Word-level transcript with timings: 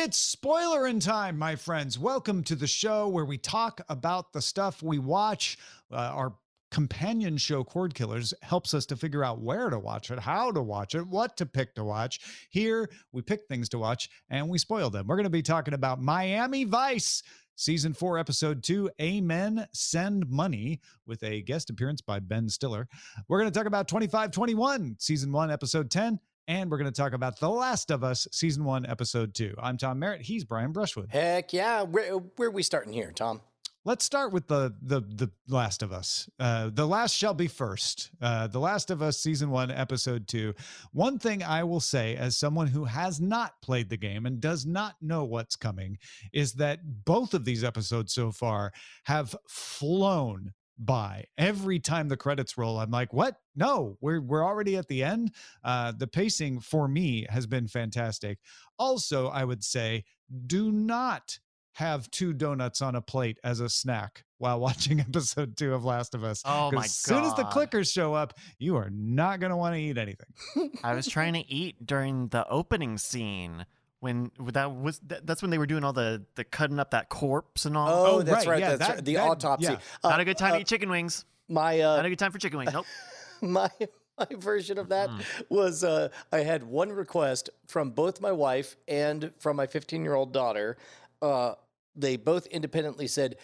It's 0.00 0.16
spoiler 0.16 0.86
in 0.86 1.00
time, 1.00 1.36
my 1.36 1.56
friends. 1.56 1.98
Welcome 1.98 2.44
to 2.44 2.54
the 2.54 2.68
show 2.68 3.08
where 3.08 3.24
we 3.24 3.36
talk 3.36 3.80
about 3.88 4.32
the 4.32 4.40
stuff 4.40 4.80
we 4.80 5.00
watch. 5.00 5.58
Uh, 5.90 5.96
our 5.96 6.36
companion 6.70 7.36
show 7.36 7.64
Cord 7.64 7.96
Killers 7.96 8.32
helps 8.42 8.74
us 8.74 8.86
to 8.86 8.96
figure 8.96 9.24
out 9.24 9.40
where 9.40 9.68
to 9.70 9.78
watch 9.78 10.12
it, 10.12 10.20
how 10.20 10.52
to 10.52 10.62
watch 10.62 10.94
it, 10.94 11.04
what 11.04 11.36
to 11.38 11.46
pick 11.46 11.74
to 11.74 11.82
watch. 11.82 12.20
Here, 12.48 12.88
we 13.10 13.22
pick 13.22 13.40
things 13.48 13.68
to 13.70 13.78
watch 13.78 14.08
and 14.30 14.48
we 14.48 14.56
spoil 14.58 14.88
them. 14.88 15.08
We're 15.08 15.16
going 15.16 15.24
to 15.24 15.30
be 15.30 15.42
talking 15.42 15.74
about 15.74 16.00
Miami 16.00 16.62
Vice. 16.62 17.24
Season 17.56 17.92
4, 17.92 18.18
Episode 18.18 18.62
2, 18.62 18.88
Amen, 19.02 19.66
Send 19.72 20.30
Money, 20.30 20.80
with 21.06 21.20
a 21.24 21.42
guest 21.42 21.70
appearance 21.70 22.00
by 22.00 22.20
Ben 22.20 22.48
Stiller. 22.48 22.86
We're 23.26 23.40
going 23.40 23.50
to 23.50 23.58
talk 23.58 23.66
about 23.66 23.88
2521, 23.88 24.94
Season 25.00 25.32
1, 25.32 25.50
Episode 25.50 25.90
10, 25.90 26.20
and 26.48 26.70
we're 26.70 26.78
going 26.78 26.90
to 26.90 27.02
talk 27.02 27.12
about 27.12 27.38
The 27.38 27.48
Last 27.48 27.90
of 27.90 28.02
Us, 28.02 28.26
Season 28.32 28.64
1, 28.64 28.86
Episode 28.86 29.34
2. 29.34 29.54
I'm 29.62 29.76
Tom 29.76 29.98
Merritt. 29.98 30.22
He's 30.22 30.44
Brian 30.44 30.72
Brushwood. 30.72 31.10
Heck 31.10 31.52
yeah. 31.52 31.82
Where, 31.82 32.14
where 32.14 32.48
are 32.48 32.52
we 32.52 32.62
starting 32.62 32.92
here, 32.92 33.12
Tom? 33.12 33.42
Let's 33.84 34.04
start 34.04 34.32
with 34.32 34.48
the 34.48 34.74
the 34.82 35.00
the 35.00 35.30
Last 35.46 35.82
of 35.82 35.92
Us. 35.92 36.28
Uh, 36.38 36.68
the 36.68 36.86
last 36.86 37.16
shall 37.16 37.32
be 37.32 37.46
first. 37.46 38.10
Uh, 38.20 38.46
the 38.46 38.58
Last 38.58 38.90
of 38.90 39.00
Us 39.00 39.18
season 39.18 39.48
one, 39.50 39.70
episode 39.70 40.28
two. 40.28 40.52
One 40.92 41.18
thing 41.18 41.42
I 41.42 41.64
will 41.64 41.80
say, 41.80 42.14
as 42.16 42.36
someone 42.36 42.66
who 42.66 42.84
has 42.84 43.18
not 43.18 43.52
played 43.62 43.88
the 43.88 43.96
game 43.96 44.26
and 44.26 44.40
does 44.40 44.66
not 44.66 44.96
know 45.00 45.24
what's 45.24 45.56
coming, 45.56 45.96
is 46.34 46.52
that 46.54 46.80
both 47.06 47.32
of 47.32 47.46
these 47.46 47.64
episodes 47.64 48.12
so 48.12 48.30
far 48.30 48.72
have 49.04 49.34
flown 49.48 50.52
by 50.78 51.24
every 51.36 51.78
time 51.78 52.08
the 52.08 52.16
credits 52.16 52.56
roll 52.56 52.78
i'm 52.78 52.90
like 52.90 53.12
what 53.12 53.36
no 53.56 53.96
we're 54.00 54.20
we're 54.20 54.44
already 54.44 54.76
at 54.76 54.86
the 54.88 55.02
end 55.02 55.32
uh 55.64 55.92
the 55.96 56.06
pacing 56.06 56.60
for 56.60 56.86
me 56.86 57.26
has 57.28 57.46
been 57.46 57.66
fantastic 57.66 58.38
also 58.78 59.28
i 59.28 59.44
would 59.44 59.64
say 59.64 60.04
do 60.46 60.70
not 60.70 61.38
have 61.78 62.10
two 62.10 62.32
donuts 62.32 62.82
on 62.82 62.96
a 62.96 63.00
plate 63.00 63.38
as 63.44 63.60
a 63.60 63.68
snack 63.68 64.24
while 64.38 64.58
watching 64.68 65.00
episode 65.00 65.56
two 65.56 65.74
of 65.74 65.84
Last 65.84 66.14
of 66.14 66.24
Us. 66.24 66.42
Oh 66.44 66.72
my 66.72 66.78
god! 66.78 66.84
As 66.86 66.94
soon 66.94 67.24
as 67.24 67.34
the 67.34 67.44
clickers 67.44 67.92
show 67.92 68.14
up, 68.14 68.34
you 68.58 68.76
are 68.76 68.90
not 68.90 69.38
going 69.38 69.50
to 69.50 69.56
want 69.56 69.74
to 69.76 69.80
eat 69.80 69.96
anything. 69.96 70.72
I 70.82 70.94
was 70.94 71.06
trying 71.06 71.34
to 71.34 71.48
eat 71.48 71.86
during 71.86 72.28
the 72.28 72.48
opening 72.48 72.98
scene 72.98 73.64
when 74.00 74.30
that 74.52 74.74
was 74.74 75.00
that's 75.02 75.42
when 75.42 75.50
they 75.50 75.58
were 75.58 75.66
doing 75.66 75.84
all 75.84 75.92
the 75.92 76.24
the 76.36 76.44
cutting 76.44 76.78
up 76.78 76.92
that 76.92 77.08
corpse 77.08 77.64
and 77.64 77.76
all. 77.76 77.88
Oh, 77.88 78.06
oh 78.06 78.22
that's 78.22 78.46
right. 78.46 78.52
right. 78.52 78.60
Yeah, 78.60 78.76
that's 78.76 78.78
that, 78.88 78.94
right. 78.96 79.04
The 79.04 79.14
that, 79.14 79.22
autopsy. 79.22 79.72
Yeah. 79.72 79.78
Uh, 80.04 80.10
not 80.10 80.20
a 80.20 80.24
good 80.24 80.38
time 80.38 80.52
uh, 80.52 80.56
to 80.56 80.60
eat 80.60 80.66
chicken 80.66 80.90
wings. 80.90 81.24
My 81.48 81.80
uh, 81.80 81.96
not 81.96 82.06
a 82.06 82.08
good 82.08 82.18
time 82.18 82.32
for 82.32 82.38
chicken 82.38 82.58
wings. 82.58 82.72
Nope. 82.72 82.86
my 83.40 83.70
my 84.18 84.26
version 84.36 84.78
of 84.78 84.88
that 84.90 85.08
mm. 85.10 85.22
was 85.48 85.84
uh, 85.84 86.08
I 86.32 86.38
had 86.38 86.64
one 86.64 86.90
request 86.92 87.50
from 87.66 87.90
both 87.90 88.20
my 88.20 88.32
wife 88.32 88.76
and 88.86 89.32
from 89.38 89.56
my 89.56 89.66
15 89.66 90.02
year 90.02 90.14
old 90.14 90.32
daughter. 90.32 90.76
Uh, 91.20 91.54
they 91.96 92.16
both 92.16 92.46
independently 92.46 93.08
said, 93.08 93.36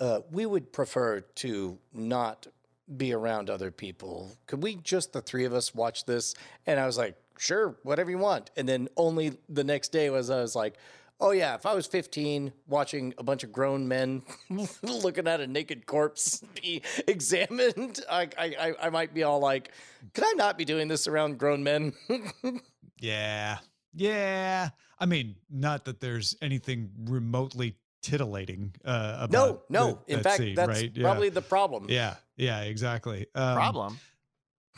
uh, 0.00 0.20
we 0.30 0.46
would 0.46 0.72
prefer 0.72 1.20
to 1.20 1.78
not 1.92 2.46
be 2.96 3.12
around 3.12 3.48
other 3.48 3.70
people. 3.70 4.32
Could 4.46 4.62
we 4.62 4.76
just 4.76 5.12
the 5.12 5.20
three 5.20 5.44
of 5.44 5.52
us 5.52 5.74
watch 5.74 6.06
this? 6.06 6.34
And 6.66 6.80
I 6.80 6.86
was 6.86 6.98
like, 6.98 7.16
sure, 7.40 7.76
whatever 7.82 8.10
you 8.10 8.18
want. 8.18 8.50
And 8.56 8.68
then 8.68 8.88
only 8.96 9.32
the 9.48 9.64
next 9.64 9.92
day 9.92 10.10
was 10.10 10.30
I 10.30 10.40
was 10.40 10.54
like, 10.54 10.76
oh 11.20 11.30
yeah, 11.30 11.54
if 11.54 11.66
I 11.66 11.74
was 11.74 11.86
15 11.86 12.52
watching 12.68 13.14
a 13.18 13.22
bunch 13.22 13.44
of 13.44 13.52
grown 13.52 13.88
men 13.88 14.22
looking 14.82 15.26
at 15.26 15.40
a 15.40 15.46
naked 15.46 15.86
corpse 15.86 16.42
be 16.62 16.82
examined, 17.08 18.00
I, 18.10 18.28
I, 18.38 18.74
I 18.82 18.90
might 18.90 19.14
be 19.14 19.22
all 19.22 19.40
like, 19.40 19.72
could 20.14 20.24
I 20.24 20.32
not 20.36 20.58
be 20.58 20.64
doing 20.64 20.88
this 20.88 21.08
around 21.08 21.38
grown 21.38 21.62
men? 21.62 21.94
yeah. 22.98 23.58
Yeah. 23.94 24.70
I 24.98 25.06
mean, 25.06 25.36
not 25.50 25.86
that 25.86 26.00
there's 26.00 26.36
anything 26.42 26.90
remotely 27.04 27.76
titillating 28.02 28.74
uh, 28.84 29.18
about 29.20 29.30
no 29.30 29.62
no 29.68 29.98
the, 30.06 30.14
in 30.14 30.18
that 30.18 30.24
fact 30.24 30.38
scene, 30.38 30.54
that's 30.54 30.68
right? 30.68 31.00
probably 31.02 31.28
yeah. 31.28 31.34
the 31.34 31.42
problem 31.42 31.84
yeah 31.90 32.14
yeah 32.38 32.62
exactly 32.62 33.26
um, 33.34 33.54
problem 33.54 33.98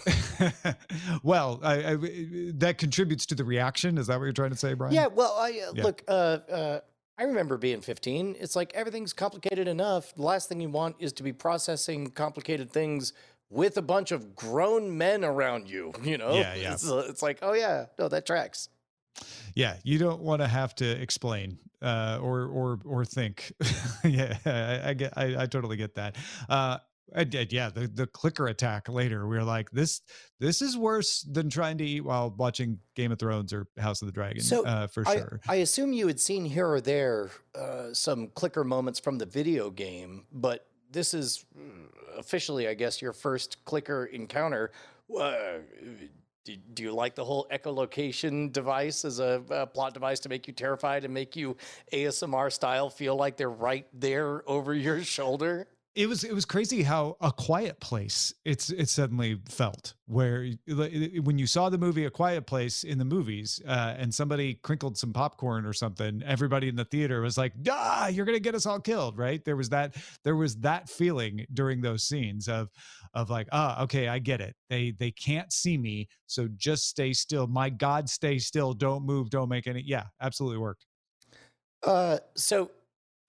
well 1.23 1.61
I, 1.63 1.93
I, 1.93 1.97
that 2.55 2.77
contributes 2.79 3.27
to 3.27 3.35
the 3.35 3.45
reaction. 3.45 3.99
Is 3.99 4.07
that 4.09 4.19
what 4.19 4.25
you're 4.25 4.33
trying 4.33 4.51
to 4.51 4.57
say 4.57 4.75
brian? 4.75 4.95
Yeah 4.95 5.07
well 5.07 5.37
i 5.39 5.51
uh, 5.51 5.73
yeah. 5.75 5.83
look 5.83 6.03
uh, 6.09 6.11
uh, 6.11 6.81
i 7.19 7.25
remember 7.25 7.57
being 7.57 7.81
15 7.81 8.37
it's 8.39 8.57
like 8.57 8.73
everything's 8.75 9.13
complicated 9.13 9.69
enough. 9.69 10.15
The 10.15 10.23
last 10.23 10.49
thing 10.49 10.61
you 10.61 10.71
want 10.71 10.97
is 10.99 11.13
to 11.15 11.23
be 11.23 11.33
processing 11.33 12.11
complicated 12.11 12.71
things 12.71 13.13
with 13.51 13.77
a 13.77 13.83
bunch 13.83 14.13
of 14.13 14.35
grown 14.35 14.97
men 14.97 15.25
around 15.25 15.69
you 15.69 15.93
you 16.03 16.19
know? 16.19 16.35
Yeah 16.35 16.55
yeah. 16.55 16.73
It's, 16.73 16.91
uh, 16.91 17.07
it's 17.09 17.23
like 17.23 17.39
oh 17.43 17.55
yeah 17.55 17.87
no 17.99 18.09
that 18.09 18.27
tracks. 18.27 18.69
Yeah 19.55 19.77
you 19.85 19.99
don't 19.99 20.23
want 20.23 20.43
to 20.43 20.49
have 20.49 20.75
to 20.77 20.89
explain 20.89 21.59
uh, 21.83 22.19
or 22.23 22.47
or 22.47 22.79
or 22.85 23.05
think. 23.05 23.53
yeah, 24.05 24.39
I, 24.47 24.91
I, 24.91 24.95
get, 24.95 25.13
I, 25.17 25.43
I 25.43 25.47
totally 25.47 25.77
get 25.77 25.97
that. 25.97 26.17
Uh, 27.15 27.21
I 27.21 27.25
did, 27.25 27.53
yeah. 27.53 27.69
The 27.69 27.87
the 27.87 28.07
clicker 28.07 28.49
attack 28.49 28.89
later, 28.89 29.27
we 29.27 29.37
were 29.37 29.45
like, 29.45 29.71
this 29.71 30.01
this 30.41 30.63
is 30.63 30.77
worse 30.77 31.23
than 31.23 31.51
trying 31.51 31.79
to 31.79 31.85
eat 31.85 32.03
while 32.03 32.35
watching 32.37 32.79
Game 32.95 33.13
of 33.13 33.19
Thrones 33.19 33.53
or 33.53 33.67
House 33.79 34.03
of 34.03 34.07
the 34.07 34.13
Dragon, 34.13 34.43
so 34.43 34.65
uh, 34.67 34.87
for 34.87 35.07
I, 35.07 35.17
sure. 35.17 35.41
I 35.49 35.55
assume 35.57 35.93
you 35.93 36.07
had 36.07 36.21
seen 36.21 36.45
here 36.45 36.69
or 36.69 36.81
there 36.81 37.31
uh, 37.55 37.93
some 37.93 38.29
clicker 38.29 38.65
moments 38.65 38.99
from 38.99 39.19
the 39.19 39.27
video 39.27 39.71
game, 39.71 40.27
but 40.33 40.67
this 40.91 41.15
is 41.15 41.45
uh, 41.57 42.19
officially, 42.19 42.69
I 42.69 42.75
guess, 42.75 43.01
your 43.01 43.13
first 43.13 43.65
clicker 43.65 44.07
encounter. 44.07 44.73
Uh, 45.15 45.59
do, 46.45 46.57
do 46.75 46.83
you 46.83 46.93
like 46.93 47.15
the 47.15 47.25
whole 47.25 47.47
echolocation 47.53 48.53
device 48.53 49.05
as 49.05 49.21
a, 49.21 49.43
a, 49.51 49.67
plot 49.67 49.95
device 49.95 50.19
to 50.21 50.29
make 50.29 50.49
you 50.49 50.53
terrified 50.53 51.05
and 51.05 51.15
make 51.15 51.37
you 51.37 51.57
ASMR 51.93 52.53
style 52.53 52.91
feel 52.91 53.15
like 53.17 53.37
they're 53.37 53.51
right 53.51 53.87
there 53.93 54.43
over 54.49 54.75
your 54.75 55.03
shoulder? 55.05 55.69
It 55.95 56.09
was 56.09 56.25
it 56.25 56.35
was 56.35 56.45
crazy 56.45 56.83
how 56.83 57.17
a 57.21 57.31
quiet 57.31 57.79
place 57.81 58.33
it's 58.45 58.71
it 58.71 58.89
suddenly 58.89 59.39
felt 59.49 59.95
where 60.07 60.49
when 61.23 61.39
you 61.39 61.47
saw 61.47 61.69
the 61.69 61.79
movie 61.79 62.05
a 62.07 62.11
quiet 62.11 62.47
place 62.47 62.83
in 62.85 62.99
the 62.99 63.05
movies 63.05 63.61
uh, 63.67 63.95
and 63.99 64.15
somebody 64.15 64.55
crinkled 64.55 64.97
some 64.97 65.13
popcorn 65.13 65.67
or 65.67 65.73
something 65.73 66.23
everybody 66.25 66.69
in 66.69 66.77
the 66.77 66.85
theater 66.85 67.21
was 67.21 67.37
like 67.37 67.53
ah 67.71 68.09
you're 68.09 68.25
gonna 68.25 68.39
get 68.39 68.55
us 68.55 68.67
all 68.67 68.81
killed 68.81 69.19
right? 69.19 69.45
There 69.45 69.57
was 69.57 69.69
that 69.71 69.97
there 70.25 70.37
was 70.37 70.57
that 70.57 70.89
feeling 70.89 71.47
during 71.53 71.81
those 71.81 72.03
scenes 72.03 72.49
of 72.49 72.71
of 73.15 73.31
like 73.31 73.49
ah 73.53 73.83
okay 73.83 74.09
i 74.09 74.19
get 74.19 74.41
it. 74.41 74.57
They 74.69 74.93
they 74.93 75.11
can't 75.11 75.53
see 75.53 75.77
me 75.79 76.09
so 76.27 76.49
just 76.57 76.89
stay 76.89 77.13
still. 77.13 77.47
My 77.47 77.71
god 77.71 78.09
stay 78.09 78.39
still. 78.39 78.73
Don't 78.73 79.05
move. 79.05 79.31
Don't 79.31 79.49
make 79.49 79.67
any 79.67 79.83
yeah 79.87 80.05
absolutely 80.21 80.59
worked. 80.59 80.87
Uh 81.83 82.19
so 82.35 82.71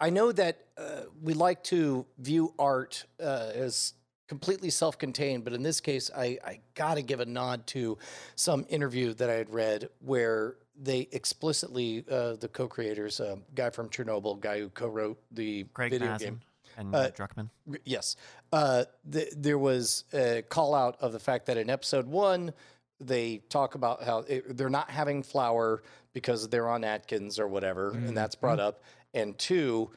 I 0.04 0.10
know 0.10 0.34
that 0.34 0.66
uh, 0.78 1.04
we 1.22 1.34
like 1.34 1.64
to 1.66 2.06
view 2.18 2.54
art 2.60 3.06
uh, 3.22 3.52
as 3.56 3.94
completely 4.28 4.70
self-contained, 4.70 5.46
but 5.46 5.54
in 5.54 5.64
this 5.64 5.80
case, 5.80 6.12
I, 6.14 6.40
I 6.46 6.60
got 6.76 6.96
to 6.96 7.02
give 7.02 7.22
a 7.22 7.26
nod 7.26 7.66
to 7.68 7.98
some 8.36 8.66
interview 8.68 9.14
that 9.14 9.30
I 9.30 9.36
had 9.36 9.54
read 9.54 9.88
where 10.00 10.58
they 10.76 11.08
explicitly, 11.14 12.04
uh, 12.12 12.34
the 12.34 12.50
co-creators, 12.50 13.22
uh, 13.22 13.38
guy 13.56 13.70
from 13.70 13.88
Chernobyl, 13.88 14.42
guy 14.42 14.60
who 14.60 14.68
co-wrote 14.68 15.22
the 15.32 15.64
Craig 15.74 15.92
video 15.92 16.10
Mazin 16.10 16.28
game, 16.28 16.42
and 16.76 16.94
uh, 16.94 17.12
Druckmann. 17.12 17.50
Yes, 17.86 18.18
uh, 18.52 18.84
th- 19.10 19.32
there 19.38 19.58
was 19.58 20.04
a 20.12 20.42
call 20.50 20.76
out 20.76 20.98
of 21.00 21.14
the 21.14 21.20
fact 21.20 21.46
that 21.46 21.56
in 21.56 21.70
episode 21.70 22.08
one 22.08 22.52
they 23.00 23.38
talk 23.50 23.76
about 23.76 24.04
how 24.04 24.20
it, 24.20 24.58
they're 24.58 24.70
not 24.70 24.90
having 24.90 25.24
flour 25.24 25.82
because 26.14 26.50
they're 26.50 26.70
on 26.70 26.84
Atkins 26.84 27.40
or 27.40 27.48
whatever, 27.48 27.92
mm-hmm. 27.92 28.08
and 28.08 28.18
that's 28.18 28.36
brought 28.36 28.60
mm-hmm. 28.60 28.68
up 28.68 28.84
and 29.14 29.38
two, 29.38 29.92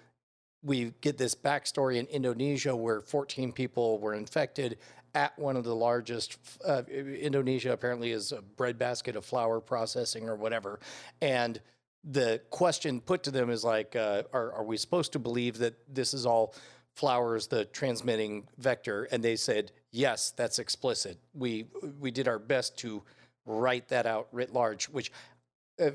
we 0.63 0.93
get 1.01 1.17
this 1.19 1.35
backstory 1.35 1.97
in 1.97 2.07
Indonesia 2.07 2.75
where 2.75 3.01
14 3.01 3.53
people 3.53 3.99
were 3.99 4.15
infected 4.15 4.79
at 5.15 5.39
one 5.39 5.57
of 5.57 5.65
the 5.65 5.75
largest. 5.75 6.39
Uh, 6.65 6.83
Indonesia 6.89 7.73
apparently 7.73 8.11
is 8.11 8.33
a 8.33 8.43
breadbasket 8.43 9.17
of 9.17 9.25
flour 9.25 9.61
processing 9.61 10.29
or 10.29 10.37
whatever, 10.37 10.81
and 11.21 11.61
the 12.07 12.41
question 12.51 13.01
put 13.01 13.25
to 13.25 13.31
them 13.31 13.51
is 13.51 13.65
like, 13.65 13.97
uh, 13.97 14.23
are, 14.33 14.53
are 14.53 14.65
we 14.65 14.77
supposed 14.77 15.13
to 15.13 15.19
believe 15.19 15.59
that 15.59 15.75
this 15.93 16.15
is 16.15 16.25
all 16.25 16.55
flowers 16.95 17.49
the 17.49 17.65
transmitting 17.67 18.45
vector? 18.59 19.05
And 19.11 19.23
they 19.23 19.37
said, 19.37 19.73
yes, 19.91 20.33
that's 20.37 20.59
explicit. 20.59 21.19
We 21.35 21.67
we 21.99 22.11
did 22.11 22.29
our 22.29 22.39
best 22.39 22.77
to 22.79 23.03
write 23.45 23.89
that 23.89 24.07
out 24.07 24.29
writ 24.33 24.53
large, 24.53 24.87
which 24.87 25.11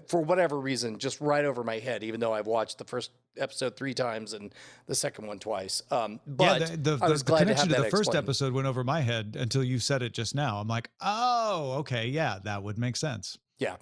for 0.08 0.22
whatever 0.22 0.60
reason, 0.60 1.00
just 1.00 1.20
right 1.22 1.46
over 1.46 1.64
my 1.64 1.80
head, 1.80 2.04
even 2.04 2.20
though 2.20 2.34
I've 2.34 2.48
watched 2.48 2.78
the 2.78 2.84
first 2.84 3.12
episode 3.38 3.76
three 3.76 3.94
times 3.94 4.34
and 4.34 4.54
the 4.88 4.96
second 4.96 5.28
one 5.28 5.40
twice. 5.40 5.82
Um, 5.90 6.20
but 6.28 6.62
yeah, 6.62 6.68
the, 6.68 6.78
the, 6.78 6.98
the, 6.98 7.14
the 7.14 7.24
connection 7.24 7.70
to, 7.70 7.76
to 7.76 7.82
the 7.82 7.90
first 7.90 8.10
explained. 8.10 8.26
episode 8.26 8.54
went 8.54 8.68
over 8.68 8.84
my 8.84 9.02
head 9.02 9.36
until 9.40 9.64
you 9.64 9.80
said 9.80 10.02
it 10.02 10.14
just 10.14 10.36
now. 10.36 10.58
I'm 10.58 10.68
like, 10.68 10.90
oh, 11.02 11.78
okay, 11.80 12.08
yeah, 12.08 12.40
that 12.44 12.62
would 12.62 12.78
make 12.78 12.96
sense. 12.96 13.38
Yeah. 13.58 13.78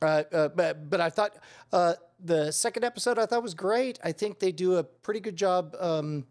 Uh, 0.00 0.22
uh, 0.32 0.48
but 0.48 0.88
but 0.88 1.00
I 1.00 1.10
thought 1.10 1.36
uh, 1.72 1.94
the 2.20 2.52
second 2.52 2.84
episode 2.84 3.18
I 3.18 3.26
thought 3.26 3.42
was 3.42 3.54
great. 3.54 3.98
I 4.04 4.12
think 4.12 4.38
they 4.38 4.52
do 4.52 4.76
a 4.76 4.84
pretty 4.84 5.20
good 5.20 5.34
job 5.36 5.74
um, 5.80 6.26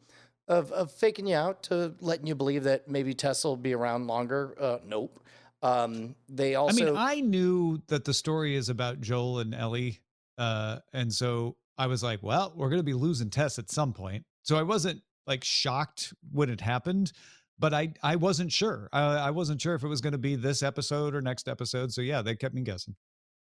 of 0.48 0.72
of 0.72 0.92
faking 0.92 1.28
you 1.28 1.36
out 1.36 1.63
to 1.63 1.94
letting 2.00 2.28
you 2.28 2.36
believe 2.36 2.63
that 2.63 2.88
maybe 2.88 3.13
Tessa 3.13 3.50
will 3.50 3.57
be 3.57 3.74
around 3.74 4.07
longer. 4.07 4.56
Uh, 4.60 4.78
nope. 4.86 5.19
Um, 5.67 6.15
they 6.29 6.55
also. 6.55 6.81
I 6.81 6.85
mean, 6.85 6.97
I 6.97 7.19
knew 7.21 7.81
that 7.87 8.05
the 8.05 8.13
story 8.13 8.55
is 8.55 8.69
about 8.69 9.01
Joel 9.01 9.39
and 9.39 9.53
Ellie 9.53 9.99
Uh, 10.37 10.79
and 10.93 11.11
so 11.11 11.55
I 11.77 11.87
was 11.87 12.03
like, 12.03 12.21
well, 12.21 12.53
we're 12.55 12.69
going 12.69 12.79
to 12.79 12.83
be 12.83 12.93
losing 12.93 13.29
Tess 13.29 13.59
at 13.59 13.71
some 13.71 13.93
point. 13.93 14.23
So 14.43 14.55
I 14.55 14.63
wasn't 14.63 15.01
like 15.25 15.43
shocked 15.43 16.13
when 16.31 16.49
it 16.49 16.61
happened, 16.61 17.11
but 17.59 17.73
I 17.73 17.93
I 18.03 18.15
wasn't 18.15 18.51
sure. 18.51 18.87
I, 18.93 19.01
I 19.27 19.31
wasn't 19.31 19.61
sure 19.61 19.75
if 19.75 19.83
it 19.83 19.87
was 19.87 20.01
going 20.01 20.13
to 20.13 20.17
be 20.17 20.35
this 20.35 20.63
episode 20.63 21.15
or 21.15 21.21
next 21.21 21.47
episode. 21.47 21.91
So 21.91 22.01
yeah, 22.01 22.21
they 22.21 22.35
kept 22.35 22.55
me 22.55 22.61
guessing. 22.61 22.95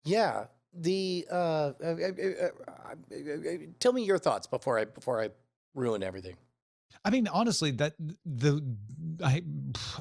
Yeah. 0.04 0.46
The 0.78 1.26
uh, 1.32 1.36
uh, 1.36 1.72
uh, 1.82 1.88
uh, 1.88 2.50
uh, 2.68 3.58
tell 3.80 3.94
me 3.94 4.04
your 4.04 4.18
thoughts 4.18 4.48
before 4.48 4.78
I 4.80 4.86
before 4.86 5.22
I 5.22 5.30
ruin 5.74 6.04
everything. 6.04 6.36
I 7.04 7.10
mean, 7.10 7.28
honestly, 7.28 7.72
that 7.72 7.94
the 8.26 8.76
I 9.24 9.44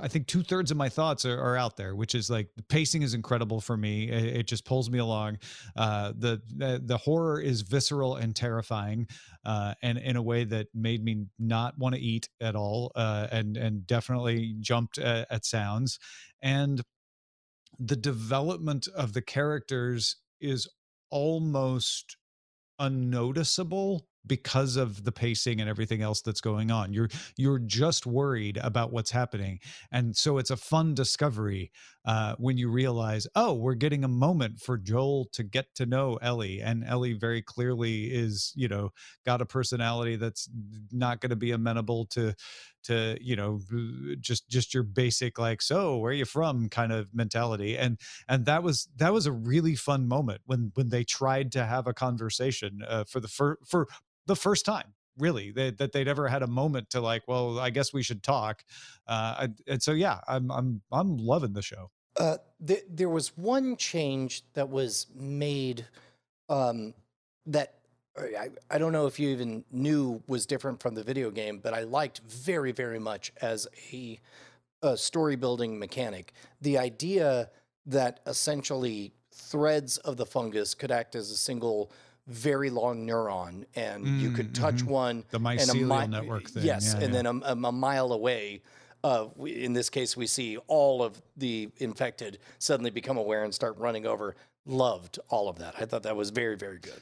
I 0.00 0.08
think 0.08 0.26
two 0.26 0.43
thirds 0.43 0.70
of 0.70 0.76
my 0.76 0.88
thoughts 0.88 1.25
are, 1.25 1.38
are, 1.38 1.56
out 1.56 1.76
there, 1.76 1.94
which 1.94 2.14
is 2.14 2.31
like 2.31 2.49
the 2.56 2.62
pacing 2.62 3.02
is 3.02 3.14
incredible 3.14 3.61
for 3.61 3.76
me. 3.76 4.08
It, 4.08 4.37
it 4.37 4.46
just 4.46 4.64
pulls 4.64 4.91
me 4.91 4.99
along. 4.99 5.38
Uh, 5.76 6.12
the, 6.17 6.43
the, 6.56 6.82
the 6.85 6.96
horror 6.96 7.41
is 7.41 7.62
visceral 7.62 8.17
and 8.17 8.35
terrifying, 8.35 9.06
uh, 9.44 9.75
and 9.82 9.99
in 9.99 10.17
a 10.17 10.23
way 10.23 10.44
that 10.44 10.69
made 10.75 11.05
me 11.05 11.26
not 11.38 11.79
want 11.79 11.94
to 11.94 12.00
eat 12.00 12.29
at 12.41 12.56
all, 12.56 12.93
uh, 12.94 13.29
and 13.31 13.56
and 13.56 13.87
definitely 13.87 14.55
jumped 14.61 14.99
at, 14.99 15.26
at 15.31 15.44
sounds. 15.44 15.99
And 16.43 16.82
the 17.79 17.96
development 17.96 18.88
of 18.94 19.12
the 19.12 19.23
characters 19.23 20.17
is 20.41 20.69
almost 21.11 22.17
unnoticeable 22.79 24.06
because 24.26 24.76
of 24.76 25.04
the 25.04 25.12
pacing 25.12 25.60
and 25.60 25.68
everything 25.68 26.02
else 26.02 26.20
that's 26.20 26.40
going 26.40 26.70
on. 26.70 26.92
You're 26.92 27.08
you're 27.36 27.58
just 27.58 28.06
worried 28.06 28.58
about 28.62 28.92
what's 28.92 29.10
happening. 29.10 29.60
And 29.92 30.16
so 30.16 30.38
it's 30.38 30.50
a 30.50 30.56
fun 30.56 30.94
discovery 30.94 31.70
uh, 32.04 32.34
when 32.38 32.58
you 32.58 32.68
realize 32.70 33.26
oh 33.34 33.54
we're 33.54 33.74
getting 33.74 34.04
a 34.04 34.08
moment 34.08 34.60
for 34.60 34.76
joel 34.76 35.26
to 35.32 35.42
get 35.42 35.74
to 35.76 35.86
know 35.86 36.18
ellie. 36.22 36.60
And 36.60 36.84
ellie 36.84 37.14
very 37.14 37.42
clearly 37.42 38.04
is 38.04 38.52
you 38.54 38.68
know 38.68 38.90
got 39.24 39.40
a 39.40 39.46
personality 39.46 40.16
that's 40.16 40.48
not 40.92 41.20
going 41.20 41.30
to 41.30 41.36
be 41.36 41.52
amenable 41.52 42.06
to 42.06 42.34
to 42.84 43.16
you 43.20 43.34
know 43.34 43.60
just 44.20 44.48
just 44.48 44.74
your 44.74 44.82
basic 44.82 45.38
like 45.38 45.62
so 45.62 45.96
where 45.96 46.10
are 46.10 46.14
you 46.14 46.24
from? 46.24 46.68
kind 46.68 46.92
of 46.92 47.14
mentality. 47.14 47.76
And 47.76 47.98
and 48.28 48.46
that 48.46 48.62
was 48.62 48.88
that 48.96 49.12
was 49.12 49.26
a 49.26 49.32
really 49.32 49.76
fun 49.76 50.06
moment 50.08 50.42
when 50.46 50.72
when 50.74 50.88
they 50.88 51.04
tried 51.04 51.52
to 51.52 51.64
have 51.64 51.86
a 51.86 51.94
conversation 51.94 52.80
uh, 52.86 53.04
for 53.04 53.20
the 53.20 53.28
for 53.28 53.58
for 53.66 53.88
the 54.26 54.36
first 54.36 54.64
time 54.64 54.94
really 55.18 55.50
they, 55.52 55.70
that 55.70 55.92
they'd 55.92 56.08
ever 56.08 56.28
had 56.28 56.42
a 56.42 56.46
moment 56.46 56.90
to 56.90 57.00
like 57.00 57.22
well 57.28 57.58
i 57.58 57.70
guess 57.70 57.92
we 57.92 58.02
should 58.02 58.22
talk 58.22 58.64
uh 59.06 59.46
and 59.66 59.82
so 59.82 59.92
yeah 59.92 60.20
i'm 60.26 60.50
i'm 60.50 60.82
i'm 60.92 61.16
loving 61.16 61.52
the 61.52 61.62
show 61.62 61.90
uh 62.16 62.36
th- 62.66 62.84
there 62.88 63.08
was 63.08 63.36
one 63.36 63.76
change 63.76 64.42
that 64.54 64.68
was 64.68 65.06
made 65.14 65.86
um 66.48 66.94
that 67.46 67.74
I, 68.16 68.50
I 68.70 68.78
don't 68.78 68.92
know 68.92 69.06
if 69.06 69.18
you 69.18 69.30
even 69.30 69.64
knew 69.72 70.22
was 70.28 70.46
different 70.46 70.80
from 70.80 70.94
the 70.94 71.02
video 71.02 71.30
game, 71.30 71.58
but 71.58 71.74
I 71.74 71.82
liked 71.82 72.20
very, 72.28 72.70
very 72.72 72.98
much 72.98 73.32
as 73.42 73.66
a, 73.92 74.20
a 74.82 74.96
story 74.96 75.36
building 75.36 75.78
mechanic. 75.78 76.32
The 76.60 76.78
idea 76.78 77.50
that 77.86 78.20
essentially 78.26 79.12
threads 79.32 79.98
of 79.98 80.16
the 80.16 80.26
fungus 80.26 80.74
could 80.74 80.92
act 80.92 81.16
as 81.16 81.30
a 81.30 81.36
single 81.36 81.90
very 82.26 82.70
long 82.70 83.06
neuron, 83.06 83.64
and 83.74 84.04
mm, 84.04 84.20
you 84.20 84.30
could 84.30 84.54
touch 84.54 84.76
mm-hmm. 84.76 84.90
one. 84.90 85.24
The 85.30 85.38
mycelial 85.38 86.00
mi- 86.00 86.06
network 86.06 86.48
thing. 86.48 86.64
Yes, 86.64 86.94
yeah, 86.94 87.04
and 87.04 87.14
yeah. 87.14 87.22
then 87.22 87.42
a, 87.44 87.52
a, 87.52 87.72
mile 87.72 88.12
away, 88.12 88.62
uh, 89.02 89.26
in 89.44 89.74
this 89.74 89.90
case, 89.90 90.16
we 90.16 90.26
see 90.26 90.56
all 90.66 91.02
of 91.02 91.20
the 91.36 91.68
infected 91.78 92.38
suddenly 92.58 92.90
become 92.90 93.18
aware 93.18 93.44
and 93.44 93.54
start 93.54 93.76
running 93.78 94.06
over. 94.06 94.36
Loved 94.66 95.18
all 95.28 95.50
of 95.50 95.58
that. 95.58 95.74
I 95.78 95.84
thought 95.84 96.04
that 96.04 96.16
was 96.16 96.30
very, 96.30 96.56
very 96.56 96.78
good. 96.78 97.00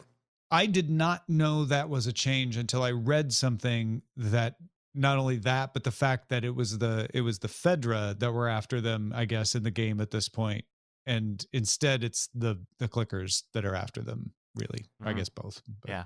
I 0.50 0.66
did 0.66 0.90
not 0.90 1.28
know 1.28 1.64
that 1.64 1.88
was 1.88 2.08
a 2.08 2.12
change 2.12 2.56
until 2.56 2.82
I 2.82 2.90
read 2.90 3.32
something 3.32 4.02
that 4.16 4.56
not 4.94 5.16
only 5.16 5.36
that, 5.38 5.72
but 5.72 5.84
the 5.84 5.92
fact 5.92 6.28
that 6.28 6.44
it 6.44 6.54
was 6.54 6.78
the 6.78 7.08
it 7.14 7.20
was 7.20 7.38
the 7.38 7.48
Fedra 7.48 8.19
that 8.19 8.32
were 8.32 8.48
after 8.48 8.80
them, 8.80 9.12
I 9.14 9.24
guess, 9.24 9.54
in 9.54 9.62
the 9.62 9.70
game 9.70 10.00
at 10.00 10.10
this 10.10 10.28
point, 10.28 10.64
and 11.06 11.46
instead 11.52 12.02
it's 12.02 12.28
the 12.34 12.60
the 12.78 12.88
clickers 12.88 13.44
that 13.54 13.64
are 13.64 13.76
after 13.76 14.02
them 14.02 14.32
really. 14.54 14.81
Mm-hmm. 15.00 15.08
I 15.08 15.12
guess 15.12 15.28
both. 15.28 15.62
But. 15.81 15.90
Yeah. 15.90 16.04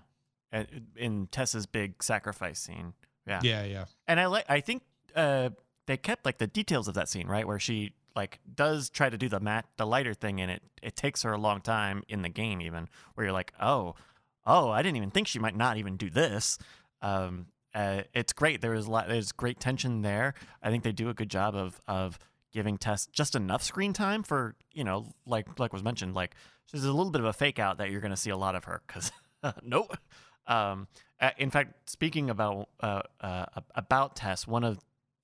In 0.97 1.27
Tess's 1.31 1.67
big 1.67 2.03
sacrifice 2.03 2.59
scene. 2.59 2.95
Yeah. 3.27 3.41
Yeah, 3.43 3.65
yeah. 3.65 3.85
And 4.07 4.21
I 4.21 4.27
like 4.27 4.45
I 4.49 4.61
think 4.61 4.83
uh 5.15 5.51
they 5.87 5.97
kept 5.97 6.25
like 6.25 6.39
the 6.39 6.47
details 6.47 6.89
of 6.89 6.95
that 6.95 7.09
scene, 7.09 7.27
right? 7.27 7.47
Where 7.47 7.59
she 7.59 7.93
like 8.15 8.41
does 8.55 8.89
try 8.89 9.11
to 9.11 9.19
do 9.19 9.29
the 9.29 9.41
mat 9.41 9.67
the 9.77 9.87
lighter 9.87 10.15
thing 10.15 10.41
and 10.41 10.51
it 10.51 10.63
it 10.83 10.97
takes 10.97 11.23
her 11.23 11.33
a 11.33 11.39
long 11.39 11.61
time 11.61 12.03
in 12.09 12.23
the 12.23 12.29
game 12.29 12.61
even 12.61 12.89
where 13.15 13.27
you're 13.27 13.33
like, 13.33 13.53
"Oh, 13.61 13.95
oh, 14.47 14.71
I 14.71 14.83
didn't 14.83 14.97
even 14.97 15.11
think 15.11 15.29
she 15.29 15.39
might 15.39 15.57
not 15.57 15.77
even 15.77 15.97
do 15.97 16.09
this." 16.09 16.59
Um 17.03 17.47
uh, 17.75 18.05
it's 18.15 18.33
great. 18.33 18.63
There 18.63 18.73
is 18.73 18.87
a 18.87 18.91
lot, 18.91 19.07
there's 19.07 19.33
great 19.33 19.61
tension 19.61 20.01
there. 20.01 20.33
I 20.63 20.71
think 20.71 20.83
they 20.83 20.93
do 20.93 21.11
a 21.11 21.15
good 21.15 21.29
job 21.29 21.55
of 21.55 21.79
of 21.87 22.19
giving 22.57 22.79
Tess 22.79 23.07
just 23.13 23.35
enough 23.35 23.63
screen 23.63 23.93
time 23.93 24.23
for 24.23 24.57
you 24.73 24.83
know, 24.83 25.13
like 25.27 25.61
like 25.61 25.73
was 25.75 25.85
mentioned, 25.85 26.15
like 26.15 26.35
so 26.65 26.79
there's 26.79 26.87
a 26.87 26.93
little 26.93 27.13
bit 27.13 27.21
of 27.21 27.27
a 27.27 27.33
fake 27.33 27.59
out 27.59 27.79
that 27.79 27.91
you're 27.91 28.01
going 28.01 28.11
to 28.11 28.17
see 28.17 28.31
a 28.31 28.37
lot 28.37 28.57
of 28.57 28.65
her 28.65 28.83
because 28.87 29.13
nope. 29.63 29.97
Um, 30.47 30.89
in 31.39 31.51
fact, 31.51 31.91
speaking 31.91 32.31
about 32.31 32.71
uh, 32.81 33.03
uh, 33.21 33.45
about 33.75 34.17
Tess, 34.17 34.47
one 34.47 34.65
of 34.65 34.79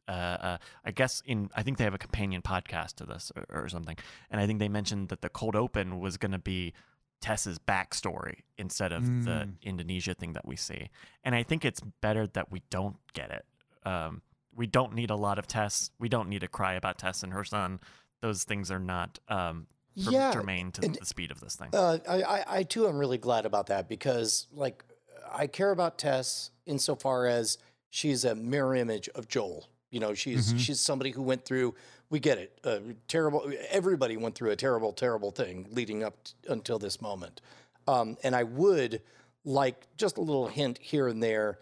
uh, 0.06 0.10
uh, 0.10 0.58
I 0.84 0.90
guess 0.90 1.22
in 1.24 1.48
I 1.56 1.62
think 1.62 1.78
they 1.78 1.84
have 1.84 1.94
a 1.94 1.98
companion 1.98 2.42
podcast 2.42 2.96
to 2.96 3.06
this 3.06 3.32
or, 3.34 3.62
or 3.62 3.68
something, 3.68 3.96
and 4.30 4.40
I 4.40 4.46
think 4.46 4.58
they 4.58 4.68
mentioned 4.68 5.08
that 5.08 5.22
the 5.22 5.30
cold 5.30 5.56
open 5.56 6.00
was 6.00 6.18
going 6.18 6.32
to 6.32 6.38
be 6.38 6.74
Tess's 7.22 7.58
backstory 7.58 8.40
instead 8.58 8.92
of 8.92 9.04
mm. 9.04 9.24
the 9.24 9.48
Indonesia 9.62 10.12
thing 10.12 10.34
that 10.34 10.46
we 10.46 10.56
see, 10.56 10.90
and 11.24 11.34
I 11.34 11.44
think 11.44 11.64
it's 11.64 11.80
better 12.02 12.26
that 12.26 12.52
we 12.52 12.62
don't 12.68 12.96
get 13.14 13.30
it. 13.30 13.46
Um, 13.88 14.20
we 14.54 14.66
don't 14.66 14.94
need 14.94 15.10
a 15.10 15.16
lot 15.16 15.38
of 15.38 15.46
Tess. 15.46 15.90
We 15.98 16.08
don't 16.08 16.28
need 16.28 16.40
to 16.40 16.48
cry 16.48 16.74
about 16.74 16.98
Tess 16.98 17.22
and 17.22 17.32
her 17.32 17.44
son. 17.44 17.80
Those 18.20 18.44
things 18.44 18.70
are 18.70 18.78
not 18.78 19.18
um, 19.28 19.66
yeah, 19.94 20.32
germane 20.32 20.72
to 20.72 20.84
and, 20.84 20.94
the 20.94 21.06
speed 21.06 21.30
of 21.30 21.40
this 21.40 21.56
thing. 21.56 21.70
Uh, 21.72 21.98
I, 22.08 22.44
I 22.46 22.62
too 22.62 22.86
am 22.86 22.96
really 22.96 23.18
glad 23.18 23.46
about 23.46 23.66
that 23.66 23.88
because, 23.88 24.46
like, 24.52 24.84
I 25.32 25.46
care 25.46 25.70
about 25.70 25.98
Tess 25.98 26.50
insofar 26.66 27.26
as 27.26 27.58
she's 27.90 28.24
a 28.24 28.34
mirror 28.34 28.74
image 28.74 29.08
of 29.14 29.28
Joel. 29.28 29.68
You 29.90 30.00
know, 30.00 30.14
she's 30.14 30.48
mm-hmm. 30.48 30.58
she's 30.58 30.80
somebody 30.80 31.10
who 31.10 31.22
went 31.22 31.44
through. 31.44 31.74
We 32.10 32.20
get 32.20 32.38
it. 32.38 32.58
Uh, 32.64 32.78
terrible. 33.08 33.50
Everybody 33.70 34.16
went 34.16 34.34
through 34.34 34.50
a 34.50 34.56
terrible, 34.56 34.92
terrible 34.92 35.30
thing 35.30 35.66
leading 35.70 36.02
up 36.02 36.24
t- 36.24 36.32
until 36.48 36.78
this 36.78 37.00
moment. 37.00 37.40
Um, 37.86 38.16
and 38.22 38.34
I 38.34 38.44
would 38.44 39.02
like 39.44 39.86
just 39.96 40.16
a 40.18 40.20
little 40.20 40.46
hint 40.46 40.78
here 40.78 41.08
and 41.08 41.22
there. 41.22 41.58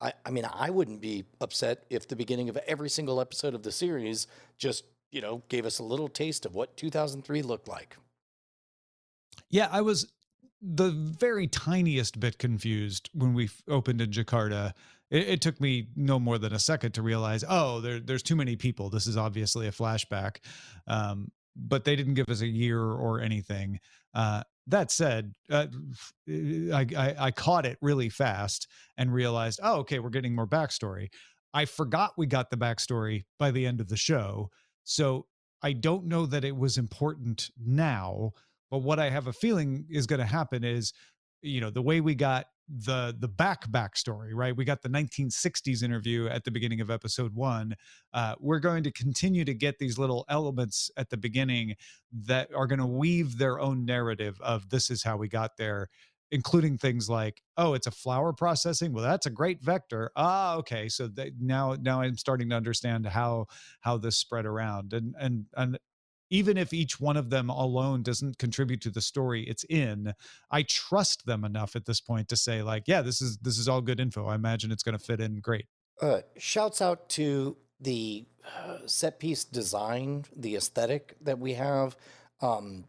I, 0.00 0.12
I 0.24 0.30
mean, 0.30 0.46
I 0.52 0.70
wouldn't 0.70 1.00
be 1.00 1.24
upset 1.40 1.84
if 1.90 2.06
the 2.06 2.16
beginning 2.16 2.48
of 2.48 2.56
every 2.58 2.88
single 2.88 3.20
episode 3.20 3.54
of 3.54 3.62
the 3.62 3.72
series 3.72 4.26
just 4.56 4.84
you 5.10 5.20
know, 5.20 5.42
gave 5.48 5.64
us 5.64 5.78
a 5.78 5.82
little 5.82 6.08
taste 6.08 6.44
of 6.46 6.54
what 6.54 6.76
2003 6.76 7.42
looked 7.42 7.68
like. 7.68 7.96
Yeah, 9.50 9.68
I 9.70 9.80
was 9.80 10.12
the 10.60 10.90
very 10.90 11.46
tiniest 11.46 12.18
bit 12.20 12.38
confused 12.38 13.08
when 13.14 13.32
we 13.32 13.48
opened 13.68 14.00
in 14.00 14.10
Jakarta. 14.10 14.72
It, 15.10 15.28
it, 15.28 15.40
took 15.40 15.60
me 15.60 15.88
no 15.96 16.18
more 16.18 16.36
than 16.36 16.52
a 16.52 16.58
second 16.58 16.92
to 16.92 17.02
realize, 17.02 17.44
oh, 17.48 17.80
there, 17.80 18.00
there's 18.00 18.22
too 18.22 18.36
many 18.36 18.56
people. 18.56 18.90
This 18.90 19.06
is 19.06 19.16
obviously 19.16 19.68
a 19.68 19.72
flashback. 19.72 20.38
Um, 20.86 21.30
but 21.56 21.84
they 21.84 21.96
didn't 21.96 22.14
give 22.14 22.28
us 22.28 22.40
a 22.40 22.46
year 22.46 22.82
or 22.82 23.20
anything. 23.20 23.80
Uh, 24.14 24.42
that 24.68 24.90
said, 24.90 25.34
uh, 25.50 25.66
I, 26.28 26.86
I, 26.96 27.14
I 27.18 27.30
caught 27.30 27.66
it 27.66 27.78
really 27.80 28.08
fast 28.08 28.68
and 28.96 29.12
realized, 29.12 29.60
oh, 29.62 29.78
okay, 29.78 29.98
we're 29.98 30.10
getting 30.10 30.34
more 30.34 30.46
backstory. 30.46 31.08
I 31.54 31.64
forgot 31.64 32.12
we 32.16 32.26
got 32.26 32.50
the 32.50 32.56
backstory 32.56 33.24
by 33.38 33.50
the 33.50 33.66
end 33.66 33.80
of 33.80 33.88
the 33.88 33.96
show 33.96 34.50
so 34.88 35.26
I 35.62 35.74
don't 35.74 36.06
know 36.06 36.24
that 36.24 36.44
it 36.44 36.56
was 36.56 36.78
important 36.78 37.50
now, 37.62 38.30
but 38.70 38.78
what 38.78 38.98
I 38.98 39.10
have 39.10 39.26
a 39.26 39.34
feeling 39.34 39.84
is 39.90 40.06
going 40.06 40.20
to 40.20 40.26
happen 40.26 40.64
is, 40.64 40.94
you 41.42 41.60
know, 41.60 41.68
the 41.68 41.82
way 41.82 42.00
we 42.00 42.14
got 42.14 42.46
the 42.68 43.16
the 43.18 43.28
back 43.28 43.70
backstory, 43.70 44.30
right? 44.34 44.56
We 44.56 44.64
got 44.64 44.82
the 44.82 44.88
1960s 44.88 45.82
interview 45.82 46.28
at 46.28 46.44
the 46.44 46.50
beginning 46.50 46.80
of 46.80 46.90
episode 46.90 47.34
one. 47.34 47.74
Uh, 48.12 48.34
we're 48.38 48.60
going 48.60 48.84
to 48.84 48.92
continue 48.92 49.44
to 49.44 49.54
get 49.54 49.78
these 49.78 49.98
little 49.98 50.24
elements 50.28 50.90
at 50.96 51.10
the 51.10 51.16
beginning 51.16 51.76
that 52.12 52.48
are 52.54 52.66
going 52.66 52.80
to 52.80 52.86
weave 52.86 53.38
their 53.38 53.60
own 53.60 53.84
narrative 53.84 54.38
of 54.42 54.68
this 54.70 54.90
is 54.90 55.02
how 55.02 55.16
we 55.16 55.28
got 55.28 55.56
there 55.56 55.88
including 56.30 56.76
things 56.76 57.08
like 57.08 57.42
oh 57.56 57.72
it's 57.72 57.86
a 57.86 57.90
flower 57.90 58.32
processing 58.32 58.92
well 58.92 59.02
that's 59.02 59.24
a 59.24 59.30
great 59.30 59.62
vector 59.62 60.10
ah 60.14 60.56
okay 60.56 60.88
so 60.88 61.08
they, 61.08 61.32
now 61.40 61.74
now 61.80 62.02
i'm 62.02 62.16
starting 62.16 62.50
to 62.50 62.56
understand 62.56 63.06
how 63.06 63.46
how 63.80 63.96
this 63.96 64.16
spread 64.18 64.44
around 64.44 64.92
and 64.92 65.14
and 65.18 65.46
and 65.56 65.78
even 66.30 66.56
if 66.56 66.72
each 66.72 67.00
one 67.00 67.16
of 67.16 67.30
them 67.30 67.48
alone 67.48 68.02
doesn't 68.02 68.38
contribute 68.38 68.80
to 68.80 68.90
the 68.90 69.00
story 69.00 69.42
it's 69.44 69.64
in 69.64 70.12
i 70.50 70.62
trust 70.62 71.26
them 71.26 71.44
enough 71.44 71.74
at 71.76 71.84
this 71.84 72.00
point 72.00 72.28
to 72.28 72.36
say 72.36 72.62
like 72.62 72.84
yeah 72.86 73.02
this 73.02 73.20
is 73.20 73.38
this 73.38 73.58
is 73.58 73.68
all 73.68 73.80
good 73.80 74.00
info. 74.00 74.26
I 74.26 74.34
imagine 74.34 74.70
it's 74.70 74.82
going 74.82 74.96
to 74.96 75.04
fit 75.04 75.20
in 75.20 75.40
great. 75.40 75.66
Uh, 76.00 76.20
shouts 76.36 76.80
out 76.80 77.08
to 77.10 77.56
the 77.80 78.26
uh, 78.44 78.78
set 78.86 79.18
piece 79.18 79.44
design 79.44 80.24
the 80.36 80.56
aesthetic 80.56 81.16
that 81.20 81.38
we 81.38 81.54
have 81.54 81.96
um, 82.40 82.84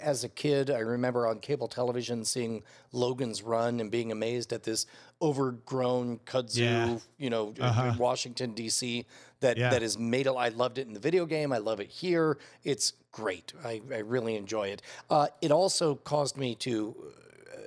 as 0.00 0.24
a 0.24 0.28
kid, 0.28 0.70
I 0.70 0.78
remember 0.80 1.26
on 1.26 1.38
cable 1.38 1.68
television 1.68 2.24
seeing 2.24 2.62
Logan's 2.92 3.42
Run 3.42 3.80
and 3.80 3.90
being 3.90 4.10
amazed 4.12 4.52
at 4.52 4.62
this 4.62 4.86
overgrown 5.22 6.18
kudzu, 6.26 6.58
Yeah. 6.58 6.98
you 7.18 7.30
know, 7.30 7.54
Uh-huh. 7.60 7.90
in 7.92 7.98
Washington 7.98 8.52
D.C. 8.54 9.06
That 9.40 9.56
Yeah. 9.56 9.70
that 9.70 9.82
is 9.82 9.96
made. 9.98 10.26
I 10.28 10.48
loved 10.48 10.78
it 10.78 10.86
in 10.86 10.92
the 10.94 11.00
video 11.00 11.24
game. 11.26 11.52
I 11.52 11.58
love 11.58 11.80
it 11.80 11.88
here. 11.88 12.38
It's 12.64 12.92
great. 13.12 13.52
I, 13.64 13.80
I 13.92 13.98
really 13.98 14.36
enjoy 14.36 14.68
it. 14.68 14.82
Uh, 15.08 15.28
it 15.40 15.50
also 15.50 15.94
caused 15.94 16.36
me 16.36 16.54
to 16.56 16.94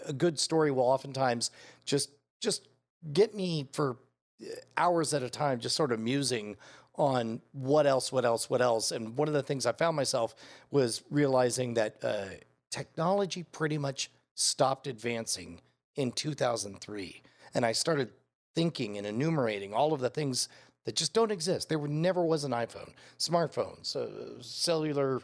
a 0.06 0.14
good 0.14 0.38
story 0.40 0.70
will 0.72 0.84
oftentimes 0.84 1.50
just 1.86 2.10
just 2.42 2.68
get 3.14 3.34
me 3.34 3.68
for 3.72 3.98
uh, 4.42 4.46
hours 4.78 5.14
at 5.14 5.24
a 5.24 5.30
time, 5.30 5.60
just 5.60 5.76
sort 5.76 5.92
of 5.92 6.00
musing 6.00 6.58
on 6.96 7.42
what 7.54 7.88
else, 7.88 8.12
what 8.12 8.26
else, 8.26 8.50
what 8.50 8.62
else. 8.62 8.92
And 8.92 9.18
one 9.18 9.28
of 9.28 9.34
the 9.34 9.44
things 9.44 9.66
I 9.66 9.72
found 9.72 9.96
myself 9.96 10.36
was 10.72 11.04
realizing 11.10 11.74
that 11.76 11.96
uh, 12.04 12.26
technology 12.70 13.44
pretty 13.44 13.78
much 13.78 14.12
stopped 14.36 14.88
advancing 14.88 15.60
in 15.96 16.12
2003. 16.12 17.22
And 17.56 17.66
I 17.66 17.72
started 17.72 18.10
thinking 18.56 18.98
and 18.98 19.08
enumerating 19.08 19.74
all 19.74 19.94
of 19.94 20.02
the 20.02 20.10
things 20.10 20.50
that 20.86 20.96
just 20.96 21.14
don't 21.14 21.32
exist. 21.32 21.70
There 21.70 21.80
were, 21.80 21.88
never 21.88 22.24
was 22.24 22.44
an 22.44 22.52
iPhone, 22.52 22.90
smartphones, 23.18 23.96
uh, 23.96 24.42
cellular 24.42 25.22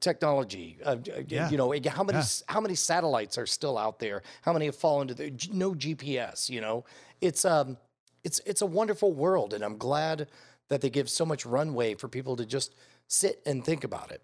technology. 0.00 0.78
Uh, 0.84 0.96
uh, 1.16 1.20
Yeah. 1.28 1.48
You 1.50 1.56
know, 1.58 1.72
how 1.88 2.02
many 2.02 2.18
Yeah. 2.18 2.24
how 2.46 2.60
many 2.60 2.74
satellites 2.74 3.38
are 3.38 3.46
still 3.46 3.78
out 3.78 3.98
there? 3.98 4.22
How 4.42 4.52
many 4.52 4.66
have 4.66 4.76
fallen 4.76 5.08
to 5.08 5.14
the 5.14 5.30
no 5.52 5.74
GPS? 5.74 6.48
You 6.50 6.60
know, 6.60 6.84
it's 7.20 7.44
um, 7.44 7.76
it's 8.24 8.40
it's 8.46 8.62
a 8.62 8.66
wonderful 8.66 9.12
world, 9.12 9.54
and 9.54 9.62
I'm 9.64 9.78
glad 9.78 10.28
that 10.70 10.80
they 10.80 10.88
give 10.88 11.10
so 11.10 11.26
much 11.26 11.44
runway 11.44 11.94
for 11.94 12.08
people 12.08 12.36
to 12.36 12.46
just 12.46 12.74
sit 13.08 13.42
and 13.44 13.64
think 13.64 13.84
about 13.84 14.10
it. 14.10 14.22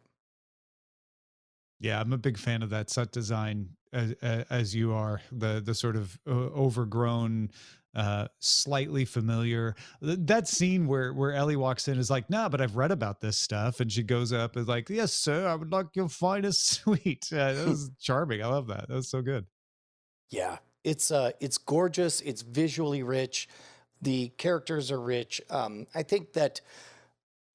Yeah, 1.79 2.01
I'm 2.01 2.13
a 2.13 2.19
big 2.19 2.39
fan 2.39 2.63
of 2.63 2.71
that 2.71 2.89
set 2.89 3.13
design 3.13 3.69
as, 3.93 4.13
as 4.23 4.75
you 4.75 4.93
are 4.95 5.21
the 5.31 5.61
the 5.61 5.75
sort 5.75 5.97
of 5.97 6.19
uh, 6.27 6.31
overgrown, 6.31 7.51
uh, 7.95 8.29
slightly 8.39 9.05
familiar. 9.05 9.75
That 10.01 10.49
scene 10.49 10.87
where 10.87 11.13
where 11.13 11.33
Ellie 11.33 11.57
walks 11.57 11.89
in 11.89 11.99
is 11.99 12.09
like, 12.09 12.31
nah, 12.31 12.49
but 12.49 12.63
I've 12.63 12.77
read 12.77 12.93
about 12.93 13.21
this 13.21 13.37
stuff, 13.37 13.81
and 13.81 13.93
she 13.93 14.03
goes 14.03 14.33
up 14.33 14.57
and 14.57 14.63
is 14.63 14.69
like, 14.69 14.89
yes, 14.89 15.13
sir, 15.13 15.47
I 15.47 15.55
would 15.55 15.71
like 15.71 15.89
your 15.95 16.09
finest 16.09 16.67
suite. 16.69 17.29
Uh, 17.31 17.53
that 17.53 17.67
was 17.69 17.91
charming. 18.01 18.43
I 18.43 18.47
love 18.47 18.69
that. 18.69 18.89
That 18.89 18.95
was 18.95 19.09
so 19.09 19.21
good. 19.21 19.47
Yeah, 20.31 20.59
it's 20.83 21.11
uh, 21.11 21.33
it's 21.41 21.59
gorgeous. 21.59 22.21
It's 22.23 22.43
visually 22.43 23.03
rich. 23.03 23.49
The 24.03 24.29
characters 24.37 24.91
are 24.91 25.01
rich. 25.01 25.41
Um, 25.51 25.87
I 25.95 26.03
think 26.03 26.33
that. 26.35 26.61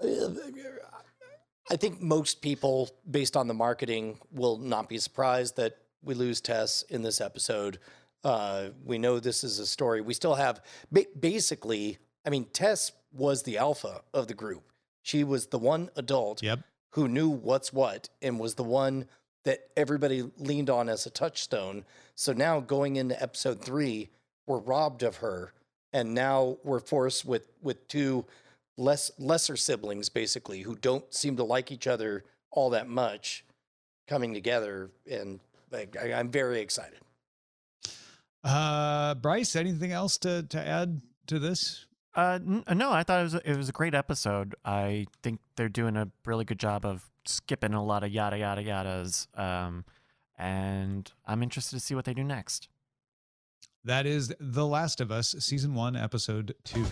uh, 0.03 0.07
I 1.69 1.77
think 1.77 2.01
most 2.01 2.41
people, 2.41 2.89
based 3.09 3.37
on 3.37 3.47
the 3.47 3.53
marketing, 3.53 4.19
will 4.31 4.57
not 4.57 4.89
be 4.89 4.97
surprised 4.97 5.55
that 5.55 5.77
we 6.03 6.15
lose 6.15 6.41
Tess 6.41 6.81
in 6.89 7.01
this 7.01 7.21
episode. 7.21 7.79
Uh, 8.23 8.69
we 8.83 8.97
know 8.97 9.19
this 9.19 9.43
is 9.43 9.57
a 9.59 9.65
story. 9.65 10.01
We 10.01 10.13
still 10.13 10.35
have 10.35 10.61
ba- 10.91 11.05
basically. 11.17 11.97
I 12.25 12.29
mean, 12.29 12.45
Tess 12.51 12.91
was 13.13 13.43
the 13.43 13.57
alpha 13.57 14.01
of 14.13 14.27
the 14.27 14.33
group. 14.33 14.63
She 15.01 15.23
was 15.23 15.47
the 15.47 15.59
one 15.59 15.89
adult 15.95 16.43
Yep. 16.43 16.59
who 16.91 17.07
knew 17.07 17.29
what's 17.29 17.71
what 17.71 18.09
and 18.21 18.39
was 18.39 18.55
the 18.55 18.63
one 18.63 19.07
that 19.43 19.69
everybody 19.77 20.29
leaned 20.37 20.69
on 20.69 20.89
as 20.89 21.05
a 21.05 21.09
touchstone. 21.09 21.85
So 22.15 22.33
now 22.33 22.59
going 22.59 22.97
into 22.97 23.21
episode 23.21 23.61
three, 23.63 24.09
we're 24.45 24.59
robbed 24.59 25.03
of 25.03 25.17
her, 25.17 25.53
and 25.93 26.13
now 26.13 26.57
we're 26.63 26.79
forced 26.79 27.25
with 27.25 27.47
with 27.61 27.87
two 27.87 28.25
less 28.77 29.11
lesser 29.19 29.55
siblings 29.55 30.09
basically 30.09 30.61
who 30.61 30.75
don't 30.75 31.13
seem 31.13 31.35
to 31.37 31.43
like 31.43 31.71
each 31.71 31.87
other 31.87 32.23
all 32.51 32.69
that 32.71 32.87
much 32.87 33.45
coming 34.07 34.33
together, 34.33 34.91
and 35.09 35.39
like, 35.71 35.95
I, 35.97 36.13
I'm 36.13 36.29
very 36.29 36.59
excited. 36.59 36.99
Uh, 38.43 39.15
Bryce, 39.15 39.55
anything 39.55 39.91
else 39.91 40.17
to 40.19 40.43
to 40.43 40.59
add 40.59 41.01
to 41.27 41.39
this? 41.39 41.85
Uh, 42.13 42.39
n- 42.45 42.63
no, 42.73 42.91
I 42.91 43.03
thought 43.03 43.21
it 43.21 43.23
was 43.23 43.35
a, 43.35 43.49
it 43.51 43.57
was 43.57 43.69
a 43.69 43.71
great 43.71 43.95
episode. 43.95 44.55
I 44.65 45.07
think 45.23 45.39
they're 45.55 45.69
doing 45.69 45.95
a 45.95 46.09
really 46.25 46.43
good 46.43 46.59
job 46.59 46.85
of 46.85 47.09
skipping 47.25 47.73
a 47.73 47.83
lot 47.83 48.03
of 48.03 48.11
yada 48.11 48.37
yada 48.37 48.63
yadas. 48.63 49.27
Um, 49.39 49.85
and 50.37 51.09
I'm 51.25 51.41
interested 51.43 51.77
to 51.77 51.79
see 51.79 51.95
what 51.95 52.05
they 52.05 52.13
do 52.13 52.23
next. 52.23 52.67
That 53.83 54.05
is 54.05 54.31
The 54.39 54.65
Last 54.65 55.01
of 55.01 55.11
Us, 55.11 55.33
season 55.39 55.73
one, 55.73 55.95
episode 55.95 56.53
two. 56.63 56.85